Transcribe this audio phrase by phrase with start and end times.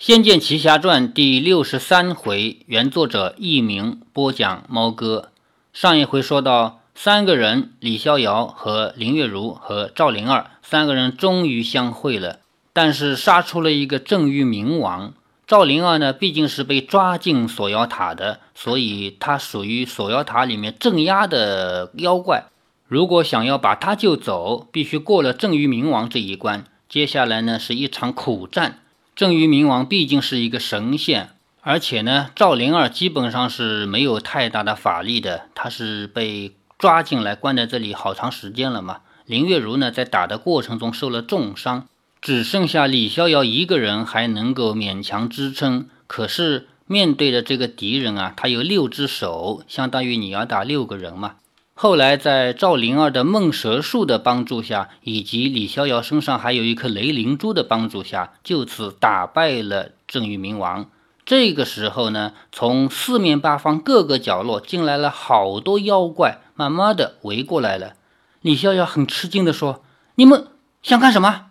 [0.06, 5.32] 《仙剑奇侠传》第六十三回，原作者佚名，播讲猫哥。
[5.72, 12.38] 上一回说到，三个人李逍遥和林月如和赵灵儿三个人终于相会了，
[12.72, 15.14] 但是杀出了一个正玉冥王。
[15.48, 22.44] 赵灵儿呢，毕竟是被抓进锁妖塔的，所以她属于锁妖塔里面镇压的妖怪。
[22.86, 26.64] 如果想要把她救走，必须过了正玉冥王这一关。
[26.88, 28.82] 接下来呢，是一场苦战。
[29.18, 31.30] 正玉冥王毕竟是一个神仙，
[31.62, 38.98] 而且呢，赵灵儿基本上是没有太大的法力的，他是被抓进来关在这里好长时间了嘛。
[39.26, 41.88] 林月如呢，在打的过程中受了重伤，
[42.20, 45.88] 只剩下李逍遥一个人还能够勉强支撑。
[46.06, 51.34] 可是面对的这个敌人啊，他有六只手，相当于你要打六个人嘛。
[51.80, 60.90] 后来，在赵灵儿的梦蛇术的帮助下，以及李逍遥身上还有一颗雷灵珠的帮助下，就此打败了正玉冥王。
[61.24, 67.92] 这个时候呢，从四面八方各个角落进来了好多妖怪，慢慢的围过来了。
[68.40, 69.84] 李逍遥很吃惊的说
[70.16, 70.48] ：“你们
[70.82, 71.50] 想干什么？”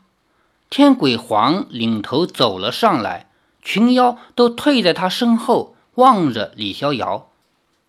[0.70, 3.30] 天鬼皇领头走了上来，
[3.62, 7.30] 群妖都退在他身后，望着李逍遥。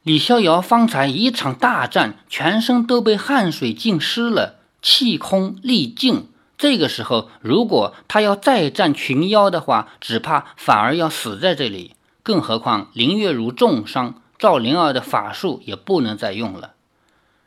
[0.08, 6.30] 李逍遥方才一场大战，全身都被汗水浸湿了，气空力尽。
[6.56, 11.94] 这个时候，如果他要再战群妖的话，只怕反而要死在这里。
[12.22, 16.72] 更何况林月如重伤，赵灵儿的法术也不能再用了。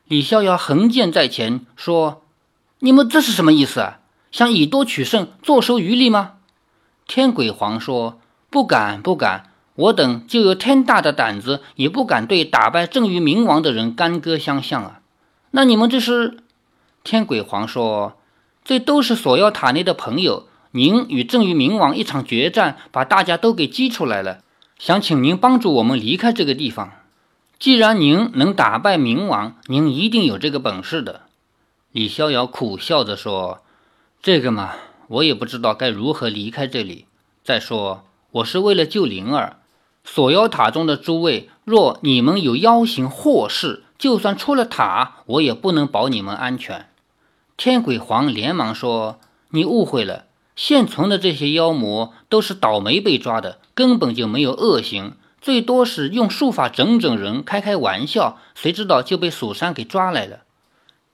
[0.06, 2.22] 李逍遥横剑在前，说
[2.78, 4.02] ：“你们这是什么意思啊？
[4.32, 6.34] 想以多取胜，坐收渔利吗？”
[7.10, 8.20] 天鬼皇说
[8.52, 15.00] ：“不敢，不敢。”我等就有天大的胆子，也不敢对打败正玉冥王的人干戈相向啊！
[15.52, 16.38] 那你们这是？
[17.04, 18.18] 天鬼皇说
[18.64, 20.48] ：“这都是锁妖塔内的朋友。
[20.72, 24.42] 您与正玉冥王一场决战，把大家都给激出来了，
[24.78, 26.92] 想请您帮助我们离开这个地方。
[27.58, 31.22] 既然您能打败冥王，您一定有这个本事的。”
[31.92, 33.62] 李逍遥苦笑着说
[34.22, 34.74] ：“这个嘛，
[35.08, 37.06] 我也不知道该如何离开这里。
[37.44, 39.58] 再说，我是为了救灵儿。”
[40.04, 46.88] 锁妖塔中的诸位，若你们有妖形祸事，就算出了塔，我也不能保你们安全。
[47.56, 49.20] 天鬼皇连忙说
[49.52, 50.26] ：“你误会了，
[50.56, 58.40] 现存的这些妖魔都是倒霉被抓的，根本就没有恶行，最多是用术法整整人，开开玩笑。
[58.56, 60.40] 谁知道就被蜀山给抓来了。”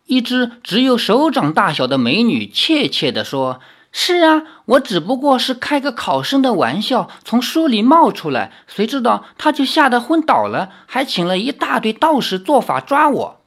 [0.08, 3.60] 一只只有手掌大小的美女怯怯地说。
[3.92, 13.42] 是啊，我只不过是开个考生的玩笑，从书里冒出来，谁知道他就吓得昏倒了，还请了一大堆道士做法抓我。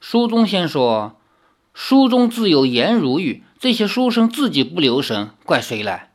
[0.00, 1.16] 书中先说，
[1.72, 6.10] 书中自有颜如玉，这些书生自己不留神，怪谁来？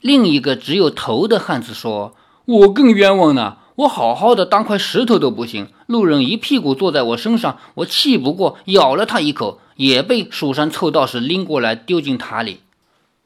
[0.00, 2.14] 另一个只有头的汉子说
[2.44, 12.60] ：“我更冤枉呢，我好好的当块石头都不行，路人一屁股坐在我身上，我气不过，咬了他一口，也被蜀山臭道士拎过来丢进塔里。”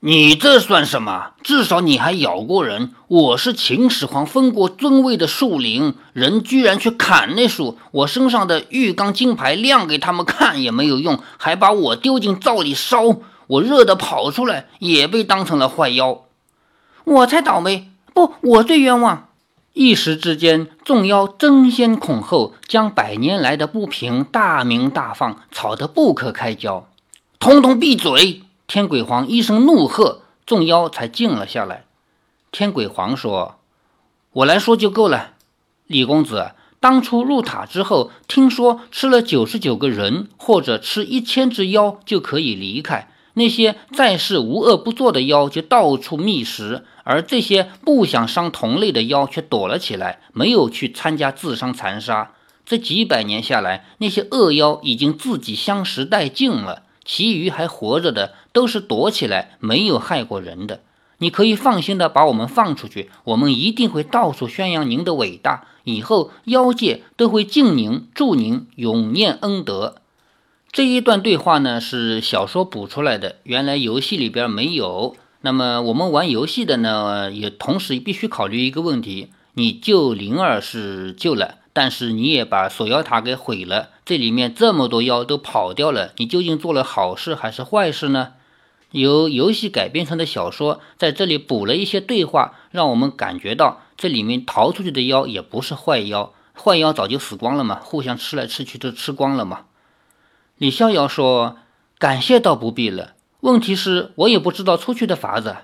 [0.01, 1.33] 你这算什么？
[1.43, 2.93] 至少你还咬过人。
[3.09, 13.17] 我是秦始皇封过尊位的树灵，人居然去砍那树，我身上的玉钢金牌亮给他们看也没有用，还把我丢进灶里烧。
[13.49, 16.27] 我热的跑出来，也被当成了坏妖。
[17.05, 19.28] 我才倒霉，不，我最冤枉。
[19.75, 26.89] 一时之间，众妖争先恐后，将百年来的不平大鸣大放，吵得不可开交。
[27.39, 28.43] 统统闭嘴！
[28.67, 31.85] 天鬼皇一声怒喝，众妖才静了下来。
[32.51, 33.59] 天鬼皇说
[34.33, 35.35] ：“我来说就够了，
[35.87, 43.09] 李公子，当初入塔之后，听说吃了九十九个人，或者吃一千只妖就可以离开。
[43.39, 52.33] 那些在世无恶不作的妖就到处觅食，而这些不想伤同类的妖却躲了起来，没有去参加自相残杀。
[52.67, 60.81] 这几百年下来，那些恶妖已经自己相识殆尽了。”其余还活着的都是躲起来，没有害过人的。
[61.21, 70.03] 你可以放心的把我们放出去，我们一定会到处宣扬您的伟大，以后妖界都会敬您、祝您永念恩德。
[70.71, 75.17] 这一段对话呢是小说补出来的，原来游戏里边没有。
[75.41, 81.57] 那么我们玩游戏的呢，也同时必须考虑一个问题：你救灵儿是救了。
[81.73, 88.33] 但是你也把锁妖塔给毁了，这里面这么多妖都跑掉了，你究竟做了好事还是坏事呢？
[88.91, 99.61] 由游戏改编成的小说在这里补了一些对话，让我们感觉到这里面逃出去的妖也不是坏妖，坏妖早就死光了嘛，互相吃来吃去都吃光了嘛。
[100.59, 101.57] 李逍遥说
[101.99, 105.57] ：“感谢倒不必了，问题是我也不知道出去的法子。”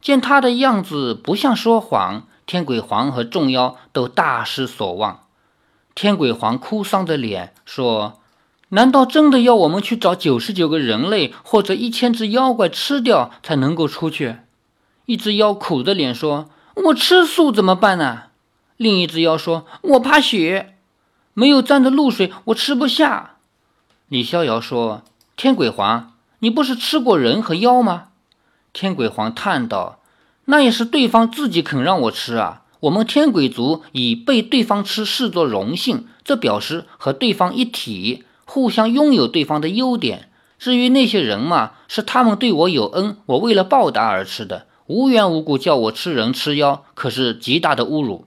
[0.00, 5.22] 见他的样子不像说谎，天鬼皇和众妖都大失所望。
[5.94, 8.20] 天鬼皇哭丧着脸说
[8.70, 14.36] ：“难道真的要我们去找九十九个人类或者一千只妖怪吃掉才能够出去？”
[15.06, 16.48] 一只妖苦着脸说
[16.86, 18.22] ：“我吃素怎么办呢？”
[18.78, 20.76] 另一只妖说：“我怕血，
[21.34, 23.30] 没有沾的露水我吃不下。”
[24.12, 25.00] 李逍遥说
[25.38, 28.08] ：“天鬼皇，你不是吃过人和妖吗？”
[28.74, 30.00] 天鬼皇叹道
[30.44, 32.60] ：“那也是对方自己肯让我吃啊。
[32.80, 40.28] 我们天鬼族以被对方吃视作荣幸，这表示和对方一体，互相拥有对方的优点。
[40.58, 44.66] 至于那些人嘛，是他们对我有恩，我为了报答而吃的。
[44.88, 48.26] 无缘无故叫我吃人吃妖，可是极大的侮辱。”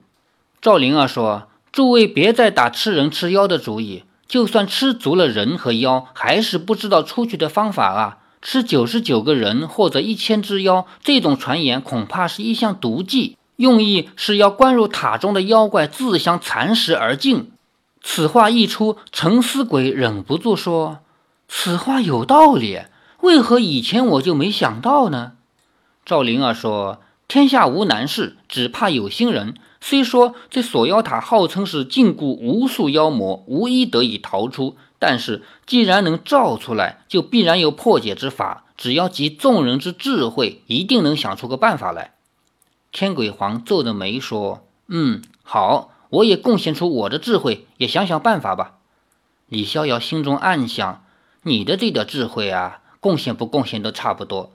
[0.60, 17.50] 赵灵儿说：“诸位别再打吃人吃妖的主意，就算吃足了人和妖，还是不知道出去的方法啊。”吃九十九个人或者一千只妖，这种传言恐怕是一项毒计，用意是要关入塔中的妖怪自相蚕食而尽。
[18.02, 20.98] 此话一出，沉思鬼忍不住说
[21.48, 22.82] ：“此话有道理，
[23.22, 25.32] 为何以前我就没想到呢？”
[26.06, 29.54] 赵灵儿说：“天下无难事，只怕有心人。
[29.80, 38.64] 虽说这锁妖塔号称是禁锢无数妖魔，无一得以逃出。”但是，既然能造出来，就必然有破解之法。
[38.78, 42.14] 只要集众人之智慧，一定能想出个办法来。
[42.92, 48.78] 天鬼皇皱着眉说：“嗯，好，我也贡献出我的智慧，也想想办法吧。”
[49.48, 51.04] 李逍遥心中暗想
[51.44, 54.52] ：“你的这点智慧啊，贡献不贡献都差不多。”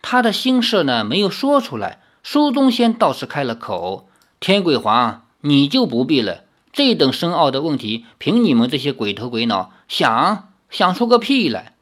[0.00, 1.99] 他的心事呢，没有说出来。
[2.22, 4.08] 苏宗仙倒是开了口
[4.40, 11.74] ：“天鬼皇，你就不必了。”这等深奥的问题，凭你们这些鬼头鬼脑想想出个屁来！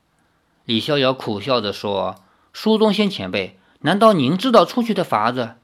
[0.65, 2.17] 李逍遥苦笑着说
[2.55, 5.57] ：“苏宗仙前辈，难道您知道出去的法子？”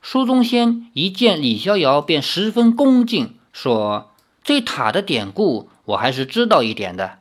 [0.00, 4.12] 苏宗仙一见李逍遥，便十分恭敬，说
[4.42, 7.18] ：“这塔的典故，我还是知道一点的。”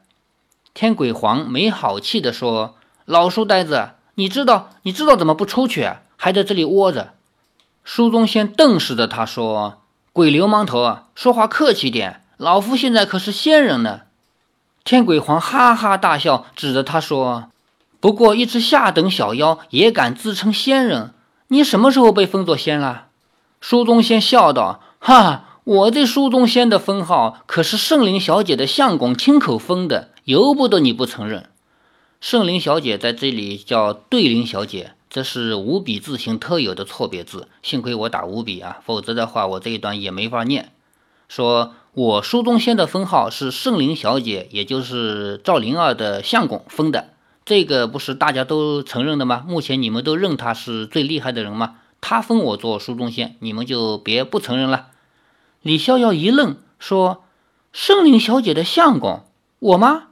[0.74, 4.70] 天鬼皇没好气地说：“老书呆子，你知道？
[4.84, 7.14] 你知道怎么不出去，啊还在这里窝着？”
[7.86, 9.82] 苏宗仙瞪视着他说。
[10.12, 12.24] 鬼流氓头啊，说话客气点。
[12.36, 14.02] 老夫现在可是仙人呢。
[14.84, 17.50] 天鬼皇哈哈大笑，指着他说
[18.02, 21.14] ：“不过一只下等小妖也敢自称仙人？
[21.48, 23.06] 你什么时候被封作仙了？”
[23.62, 31.48] 书中仙笑道：“哈，我这书中仙的封号可是圣灵小姐的相公亲口封的，由不得你不承认。
[32.20, 40.72] 圣灵小姐在这里叫对灵小姐。”这是五笔字形特有的错别字，幸亏我打五笔啊，否则的话我这一段也没法念。
[41.30, 47.10] 说我书中仙的封号是圣灵小姐，也就是赵灵儿的相公封的，
[47.46, 49.44] 这个不是大家都承认的吗？
[49.48, 51.76] 目前你们都认他是最厉害的人吗？
[52.00, 54.88] 他封我做书中仙，你们就别不承认了。
[55.62, 57.24] 李逍遥一愣，说
[57.74, 59.24] ：“圣灵小姐的相公，
[59.60, 60.10] 我吗？”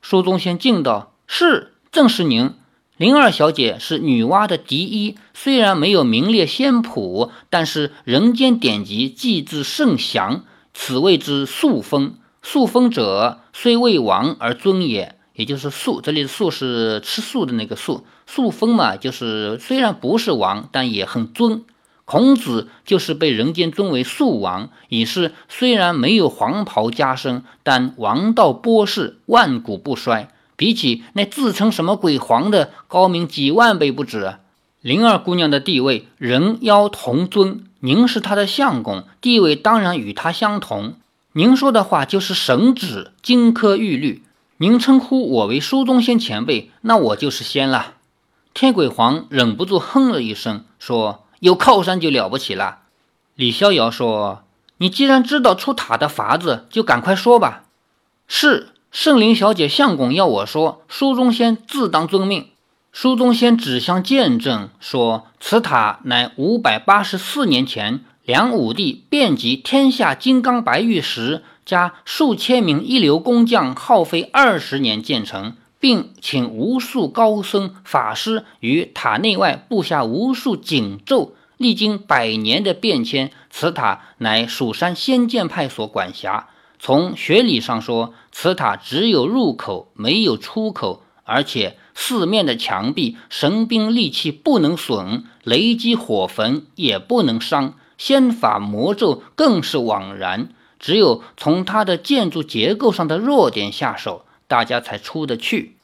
[0.00, 2.54] 书中仙敬道：“是，正是您。”
[2.96, 12.14] 灵儿小姐是女娲的嫡一，虽然没有名列仙谱，但是人间典籍记字甚详，此谓之素封。
[12.40, 15.16] 素封者，虽未亡而尊也。
[15.34, 18.06] 也就是素，这里的素是吃素的那个素。
[18.28, 21.64] 素封嘛，就是虽然不是王，但也很尊。
[22.04, 30.28] 孔子就是被人间尊为素王，已是虽然没有黄袍加身，但王道波世，万古不衰。
[30.56, 34.36] 比起那自称什么鬼皇的高明几万倍不止。
[34.80, 40.96] 灵儿姑娘的地位，人妖同尊，您是她的相公，地位当然与她相同。
[41.32, 44.22] 您说的话就是神旨，金科玉律。
[44.58, 47.94] 您称呼我为书中仙前辈，那我就是仙了。
[48.52, 52.78] 天鬼皇忍不住哼了一声，说：“有靠山就了不起了。”
[53.34, 54.44] 李逍遥说
[54.78, 57.64] ：“你既然知道出塔的法子，就赶快说吧。”
[58.28, 58.68] 是。
[58.94, 62.50] 圣灵小姐相公要我说，书中仙自当遵命。
[62.92, 81.34] 书中仙指向见证说：“此塔乃五百八十四年前梁武帝遍及天下金刚白玉石，加数千名一流工匠耗费二十年建成，并请无数高僧法师于塔内外布下无数锦咒。
[81.56, 86.46] 历经百年的变迁，此塔乃蜀山仙剑派所管辖。”
[86.76, 100.48] 从学理上说，此塔只有入口，没有出口，而且四面的墙壁神兵利器不能损，雷击火焚也不能伤，仙法魔咒更是枉然。
[100.80, 105.76] 只有从它的建筑结构上的弱点下手，大家才出得去。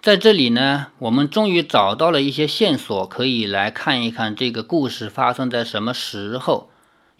[0.00, 6.69] 在这里呢，我们终于找到了一些线索，可以来看一看这个故事发生在什么时候。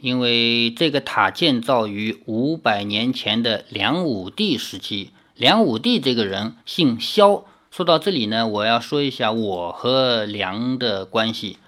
[0.00, 7.44] 因为这个塔建造于五百年前的梁武帝时期，梁武帝这个人姓萧。
[7.70, 11.58] 说到这里呢，我要说一下我和梁的关系。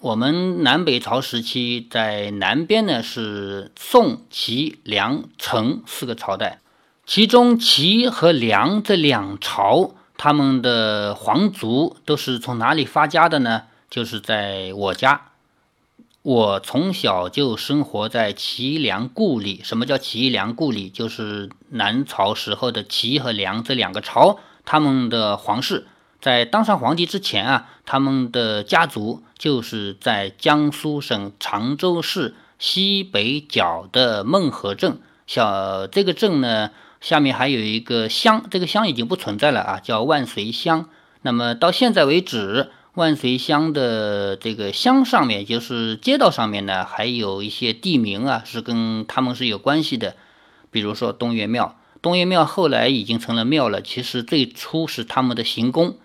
[0.00, 6.60] 我们南北朝时期，在南边呢是宋、齐、梁、陈四个朝代，
[7.06, 13.62] 其中齐和梁这两朝，他们的皇族都是从哪里发家的呢？
[13.88, 15.22] 就是在我家。
[16.28, 19.62] 我从小就生活在齐梁故里。
[19.64, 20.90] 什么叫齐梁故里？
[20.90, 25.86] 就是南朝时候的齐和梁这两个朝，他们的皇室
[26.20, 35.00] 在当上皇帝之前啊，他们的家族就是在江苏省常州市西北角的孟河镇。
[35.26, 40.90] 小这个镇呢，下面还有一个乡，这个乡已经不存在了啊，叫万岁乡。
[41.22, 42.70] 那么到现在为止。
[42.98, 50.16] 万岁乡的这个乡上面，就是街道上面呢，还有一些地名啊，是跟他们是有关系的。
[50.70, 55.96] 比如说东岳庙，东岳庙后来已经成了庙了，其实最初是他们的行宫。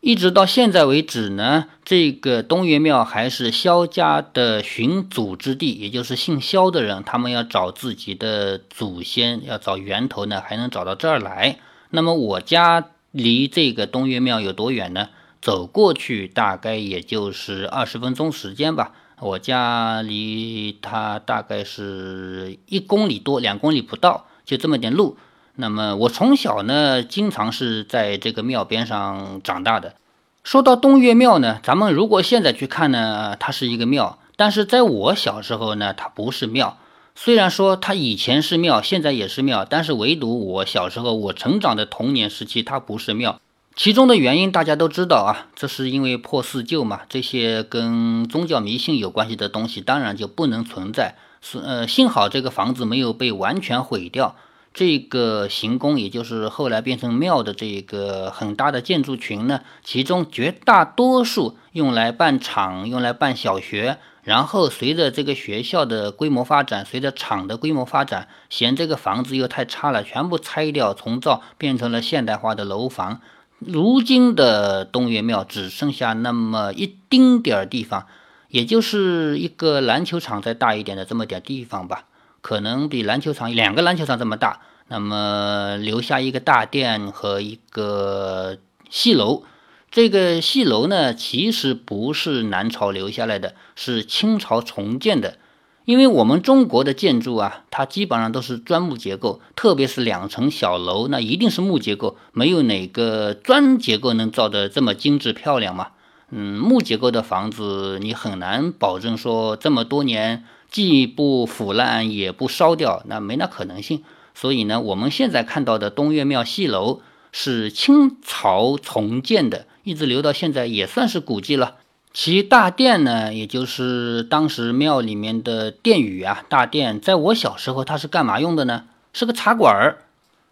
[0.00, 11.58] 一直到现在为止呢，这个东岳庙还是萧家的寻祖之地，也就是姓萧的人，他们要找自己的祖先，要找源头呢，还能找到这儿来。
[11.90, 15.08] 那么我家离这个东岳庙有多远呢？
[15.42, 18.92] 走过去大概也就是二十分钟时间吧。
[19.20, 25.16] 我家离他大概是一公里多，两公里不到，就这么点路。
[25.56, 29.94] 那么我从小呢，经常是在这个庙边上长大的。
[30.42, 36.78] 说到东岳庙呢，咱们如果现在去看呢，它是一个庙；但是在我小时候呢，它不是庙。
[37.14, 43.40] 虽然说它以前是庙，现在也是庙，但是唯独我小时候，我成长的童年时期，它不是庙。
[43.74, 51.16] 其中的原因大家都知道啊，这是因为破四旧嘛，这些跟宗教迷信有关系的东西当然就不能存在。
[51.40, 54.36] 是呃，幸好这个房子没有被完全毁掉。
[54.74, 73.20] 这个行宫，也就是后来变成庙的这个很大的建筑群呢，其中绝大多数用来办厂、用来办小学，然后随着这个学校的规模发展，随着厂的规模发展，嫌这个房子又太差了，全部拆掉重造，变成了现代化的楼房。
[73.66, 78.06] 如今的东岳庙只剩下那么一丁点儿地方，
[78.48, 82.04] 也就是一个篮球场再大一点的这么点地方吧，
[82.40, 84.60] 可能比篮球场两个篮球场这么大。
[84.88, 88.58] 那么留下一个大殿和一个
[88.90, 89.44] 戏楼。
[89.90, 95.38] 这个戏楼呢，其实不是南朝留下来的，是清朝重建的。
[95.84, 105.88] 因为我们中国的建筑啊，它基本上都是砖木结构，特别是两层小楼，那一定是木结构，没有哪个砖结构能造的这么精致漂亮嘛。
[106.30, 114.02] 嗯，木结构的房子你很难保证说这么多年既不腐烂也不烧掉，那没那可能性。
[114.34, 121.76] 所以呢，我们现在看到的东岳庙戏楼是清朝重建的，一直留到现在也算是古迹了。
[122.14, 128.84] 其大殿呢，也就是当时庙里面的殿宇啊，大殿，在我小时候它是干嘛用的呢？
[129.14, 130.04] 是个茶馆儿。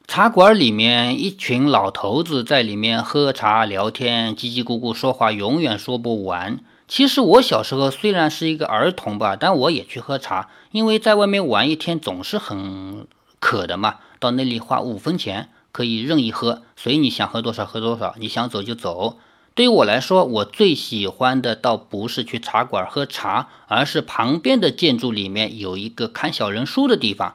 [0.07, 6.61] 茶馆里面一群老头子在里面喝茶聊天，叽叽咕咕说话，永远说不完。
[6.89, 13.07] 其实我小时候虽然是一个儿童吧，但我也去喝茶，因为在外面玩一天总是很
[13.39, 13.97] 渴的嘛。
[14.19, 19.19] 到那里花五分钱可以任意喝，随你想喝多少喝多少，你想走就走。
[19.61, 27.35] 对于我来说，我最喜欢的倒不是去茶馆喝茶，而是旁边的建筑里面有一个看小人书的地方。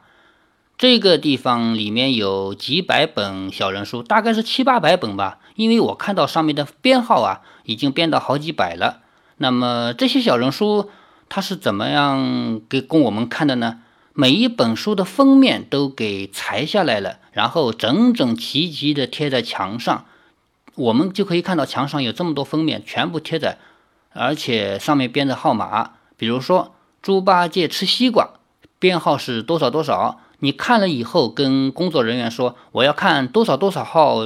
[0.76, 5.38] 这个地方里面有几百本小人书，大概是七八百本吧。
[5.54, 9.02] 因为我看到上面的编号啊，已经编到好几百了。
[9.38, 10.90] 那么这些小人书
[11.30, 13.82] 它是怎么样给供我们看的呢？
[14.14, 20.06] 每一本书的封面都给裁下来了，然后整整齐齐的贴在墙上。
[20.76, 23.58] 我们就可以看到墙上有这么多封面，全部贴着，
[24.12, 28.32] 而且上面编着号码，比如说猪八戒吃西瓜，
[28.80, 30.20] 编号是多少多少。
[30.40, 34.20] 你看了以后，跟工作人员说我要看多少多少号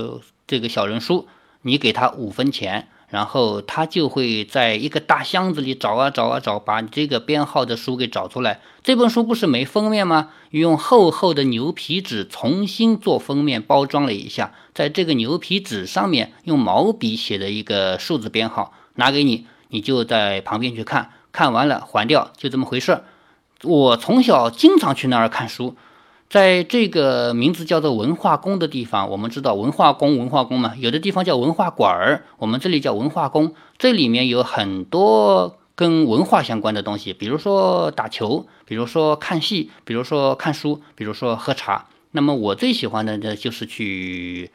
[0.47, 1.27] 这个小人书，
[1.61, 2.87] 你给他五分钱。
[3.09, 8.61] 然后他就会在一个大箱子里找啊找啊找，把你这个编号的书给找出来。
[8.83, 10.29] 这本书不是没封面吗？
[10.51, 23.03] 用厚厚的牛皮纸重新做封面包装了一下，在这个牛皮纸上面用毛笔写的一个数字编号，拿给你，你就在旁边去看，看完了还掉，就这么回事。
[23.63, 25.75] 我从小经常去那儿看书，
[26.29, 33.55] 在这个名字叫做文化宫的地方，我们知道文化宫文化宫嘛，有的地方叫文化馆儿，我们这里叫文化宫。
[33.79, 41.87] 这里面有很多跟文化相关的东西，比如说打球，比如说看戏，比如说看书，比如说喝茶。
[42.11, 44.51] 那么我最喜欢的呢，就是去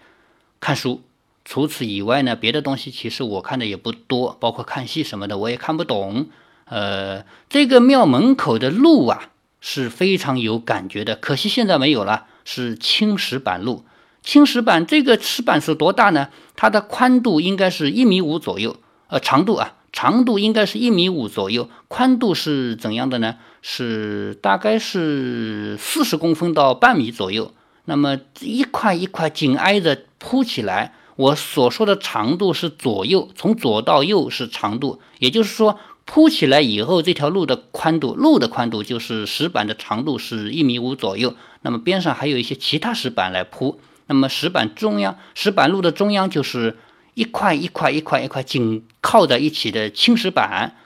[0.60, 1.02] 看书。
[1.44, 6.26] 除此以外呢，别的东西其实我看的也不多，包括看戏什么的，我也看不懂。
[6.66, 9.30] 呃，这个庙门口的路啊。
[9.66, 12.26] 是非常有感觉的，可惜现在没有了。
[12.44, 13.82] 是青石板路，
[14.22, 16.28] 青石板这个石板是多大呢？
[16.54, 23.36] 它的宽度应该是一米五左右，呃，长度啊，长度应该是一米五左右，宽度是怎样的呢？
[23.62, 27.54] 是大概是四十公分到半米左右。
[27.86, 35.78] 那么一块一块紧挨着铺起来，我所说的长度是左右，从左到右是长度，也就是说。
[36.06, 41.34] 铺起来以后，这条路的宽度，路的宽度就是石板的长度是一米五左右。
[41.62, 43.80] 那么边上还有一些其他石板来铺。
[44.06, 46.76] 那么石板中央，石板路的中央就是
[47.14, 50.76] 一块一块一块一块紧靠在一起的青石板。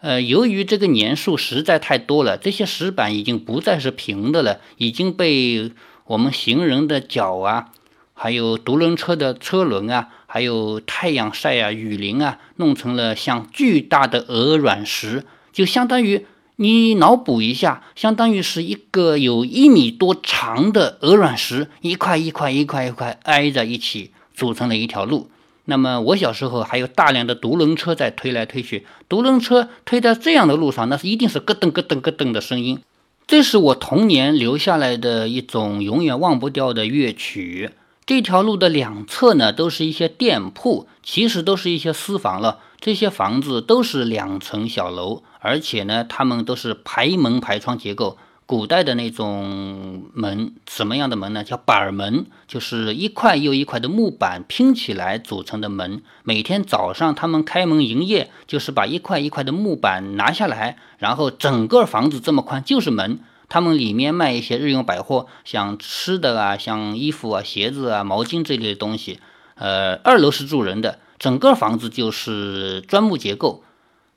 [0.00, 5.72] 呃，由于这个年数实在太多了，这些石板已经不再是平的了，已经被
[6.06, 7.70] 我们行人的脚啊，
[8.14, 10.10] 还有独轮车的车轮啊。
[10.30, 25.30] 还有太阳晒啊，雨淋啊，弄成了像巨大的鹅卵石，就相当于你脑补一下，相当于是一个有一米多长的鹅卵石，一块一块一块一块挨在一起，组成了一条路。
[25.64, 32.78] 那么我小时候还有大量的独轮车在推来推去，独轮车推在这样的路上，那是一定是咯噔咯噔咯噔的声音。
[33.26, 37.70] 这是我童年留下来的一种永远忘不掉的乐曲。
[38.08, 42.60] 这条路的两侧呢，都是一些店铺，其实都是一些私房了。
[42.80, 48.16] 这些房子都是两层小楼，而且呢，它们都是排门排窗结构。
[48.46, 51.44] 古代的那种门，什么样的门呢？
[51.44, 56.00] 叫板门，就是一块又一块的木板拼起来组成的门。
[56.24, 63.18] 每天早上他们开门营业，就是把一块一块的木板拿下来，然后整个房子这么宽就是门。
[63.48, 69.20] 他们里面卖一些日用百货，像吃的啊，像衣服啊、鞋子啊、毛巾这类的东西。
[69.54, 73.64] 呃，二楼是住人的，整个房子就是砖木结构。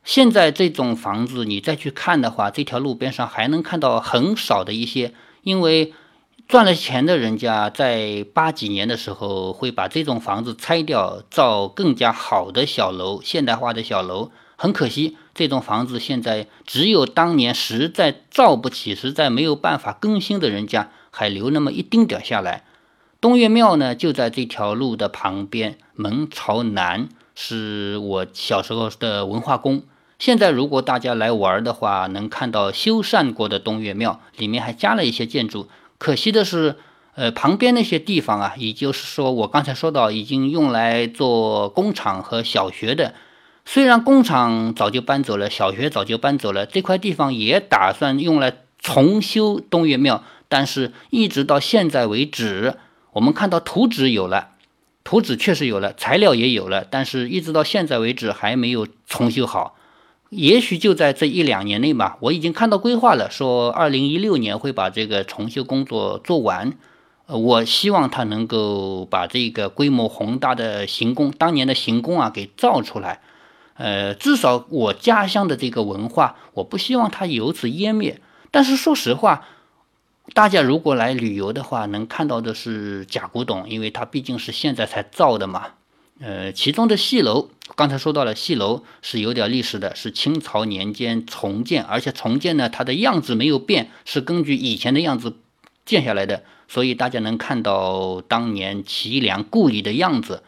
[0.04, 5.14] 现在这种房子你再去看的话，这条路边上还能看到很少的一些，
[5.44, 5.94] 因为
[6.48, 14.32] 赚了钱的人家在八几年的时候会把这种房子拆掉，造更加好的小楼，现代化的小楼。
[14.58, 22.66] 很可惜，这栋房子现在只有当年实在造不起、实在没有办法更新的人家还留那么一丁点下来。
[23.22, 29.84] 东岳庙呢，就在这条路的旁边，门朝南，是我小时候的文化宫。
[30.20, 35.68] 现在如果大家来玩的话，能看到修缮过的东岳庙，里面还加了一些建筑。
[35.98, 36.76] 可惜的是，
[37.16, 43.14] 呃，旁边那些地方啊，也就是说我刚才说到已经用来做工厂和小学的。
[43.66, 52.76] 虽然工厂早就搬走了，小学早就搬走了，这块地方也打算用来重修东岳庙，但是一直到现在为止，
[53.14, 54.50] 我们看到图纸有了，
[55.04, 59.76] 图纸确实有了，材料也有了，但是一直到现在为止还没有重修好。
[60.30, 66.74] 也许就在这一两年内吧，我已经看到规划了，说二零一六年会把这个重修工作做完。
[67.28, 73.22] 呃，我希望他能够把这个规模宏大的行宫，当年的行宫啊给造出来。
[73.76, 78.22] 呃，至少我家乡的这个文化，我不希望它由此湮灭。
[78.52, 79.48] 但是说实话，
[80.34, 85.68] 大家如果来旅游的话，能看到的是假古董，因为它毕竟是现在才造的嘛。
[86.20, 95.38] 呃，其中的戏楼，刚才说到了，戏楼是有点历史的，是清朝年间重建，而且重建呢，它的样子没有变，是根据以前的样子
[95.84, 100.44] 建下来的，所以大家能看到当年齐梁故里的样子。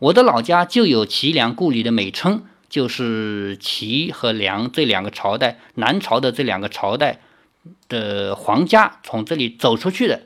[0.00, 2.42] 我的老家就有齐梁故里的美称。
[2.72, 7.20] 就是齐和梁这两个朝代，南朝的这两个朝代
[7.86, 10.22] 的皇家从这里走出去的。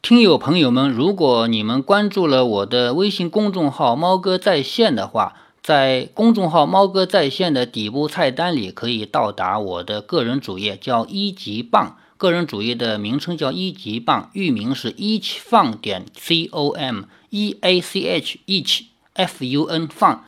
[0.00, 11.98] 听友朋友们，如果你们关注了我的微信公众号“猫哥在线”的话，在公众号“猫哥在线”的底部菜单里可以到达我的个人主页，叫一级棒。
[12.16, 20.20] 个人主页的名称叫一级棒，域名是 each fun 点 c o m，e a c h each f u n fun。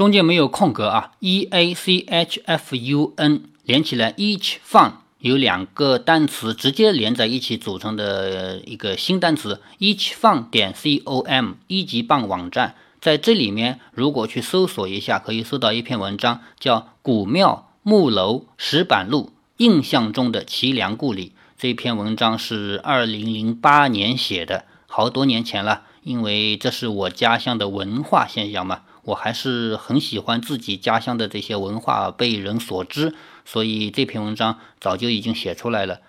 [0.00, 11.50] 中间没有空格啊，e a c h f u n 连起来，each fun 有两个单词直接连在一起组成的一个新单词，each fun 点 c o m
[11.66, 21.26] 一级棒网站，在这里面如果去搜索一下，可以搜到一篇文章，叫《古庙木楼石板路印象中的齐梁故里》。
[21.58, 25.82] 这篇文章是二零零八年写的，好多年前了。
[26.02, 36.00] 因为这是我家乡的文化现象嘛，我还是很喜欢自己家乡的这些文化被人所知，所以这篇文章早就已经写出来了。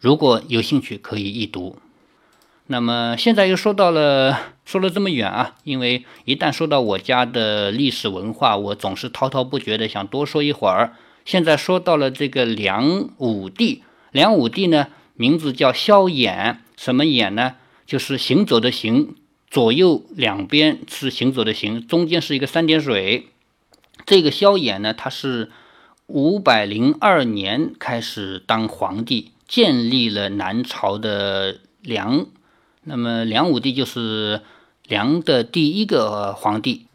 [0.00, 1.78] 如果有兴趣，可以一读。
[2.68, 10.94] 那么现在又说到了，说了这么远啊，因为一旦说到我家的历史文化，我总是滔滔不绝的想多说一会儿。
[11.24, 17.54] 现在说到了这个梁武帝，梁武帝呢，名字叫萧衍，什么衍呢？
[17.86, 19.14] 就是行走的行，
[19.48, 23.28] 左右两边是行走的行，中间是一个三点水。
[24.04, 25.50] 这个萧衍呢，他是
[26.06, 32.26] 五百零二年开始当皇帝，建立了南朝的梁。
[32.82, 34.42] 那么梁武帝就是
[34.86, 36.86] 梁的第一个皇帝。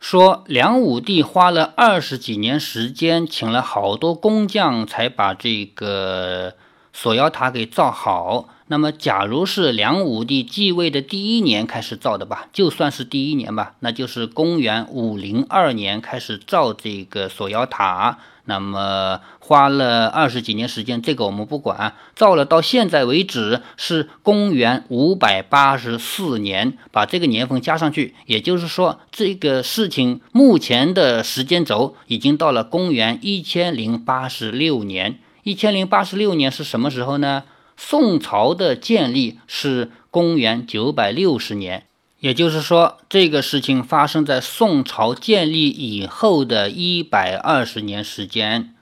[0.00, 6.54] 说梁武帝花了二十几年时间，请了好多工匠，才把这个
[6.92, 8.48] 锁妖塔给造好。
[8.70, 18.18] 那么，假如是梁武帝继位的第一年开始造的吧，就算是第一年吧，那就是公元五零二年开始造这个锁妖塔。
[18.44, 21.94] 那么花了二十几年时间，这个我们不管。
[22.14, 35.18] 造了到现在为止是公元五百八十四年，把这个年份加上去，也就是说，这个事情目前的时间轴已经到了公元一千零八十六年。
[35.42, 37.44] 一千零八十六年是什么时候呢？
[37.80, 41.86] 宋朝的建立是公元九百六十年，
[42.18, 48.74] 也就是说，这个事情发生在宋朝建立以后的一百二十年时间。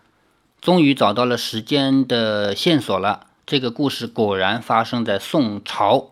[0.62, 6.06] 终于找到了时间的线索了，这个故事果然发生在宋朝。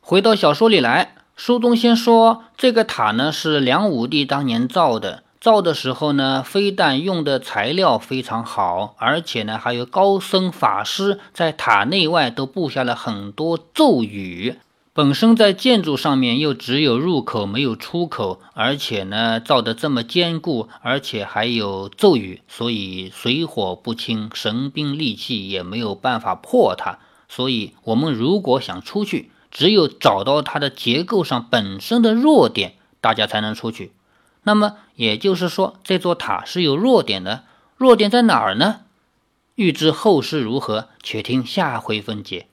[0.00, 5.22] 回到小说里来，书中先说这个塔呢是梁武帝当年造的。
[5.42, 14.54] 造的时候呢，非但用的材料非常好，而且呢，还有高僧法师在塔内外都布下了很多咒语。
[14.92, 27.00] 本身在建筑上面又只有入口没有出口，而且呢，造的这么坚固，而且还有咒语，所以水火不侵，神兵利器也没有办法破它。
[27.28, 33.90] 所以，我们如果想出去，只有找到它的结构上本身的弱点，大家才能出去。
[34.44, 37.44] 那么也就是说，这座塔是有弱点的，
[37.76, 38.80] 弱点在哪儿呢？
[39.54, 42.48] 欲知后事如何，且听下回分解。